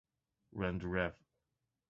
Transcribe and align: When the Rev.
When 0.49 0.79
the 0.79 0.87
Rev. 0.87 1.13